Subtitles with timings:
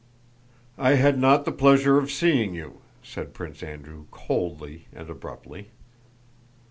[0.79, 5.67] "I had not the pleasure of seeing you," said Prince Andrew, coldly and abruptly.